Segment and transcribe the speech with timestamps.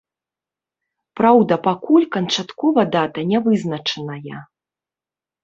[1.19, 4.39] Праўда, пакуль канчаткова дата не вызначаная.